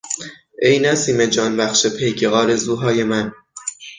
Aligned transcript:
ای 0.61 0.79
نسیم 0.79 1.25
جانبخش 1.25 1.87
پیک 1.87 2.23
آرزوهای 2.23 3.03
من 3.03 3.31